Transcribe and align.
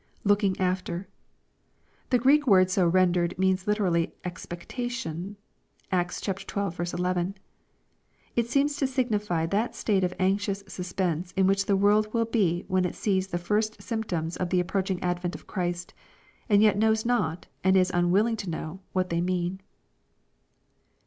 [Looking 0.23 0.59
after.] 0.59 1.07
The 2.09 2.17
Greek 2.17 2.47
word 2.47 2.71
so 2.71 2.87
rendered 2.87 3.37
means 3.37 3.67
literally 3.67 4.15
"expectation." 4.25 5.37
(Acts 5.91 6.19
xii. 6.23 6.33
11.) 6.57 7.35
It 8.35 8.49
seems 8.49 8.77
to 8.77 8.87
signify 8.87 9.45
that 9.45 9.75
state 9.75 10.03
of 10.03 10.15
anxious 10.17 10.63
suspense 10.67 11.33
in 11.33 11.45
which 11.45 11.67
the 11.67 11.77
world 11.77 12.11
will 12.15 12.25
be 12.25 12.65
when 12.67 12.83
it 12.83 12.95
sees 12.95 13.27
the 13.27 13.37
first 13.37 13.79
symptoms 13.79 14.35
of 14.37 14.49
the 14.49 14.59
approaching 14.59 14.99
advent 15.03 15.35
of 15.35 15.45
Christ, 15.45 15.93
and 16.49 16.63
yet 16.63 16.79
knows 16.79 17.05
not, 17.05 17.45
and 17.63 17.77
is 17.77 17.91
unwilling 17.93 18.37
to 18.37 18.49
know, 18.49 18.79
what 18.93 19.11
they 19.11 19.21
mean. 19.21 19.61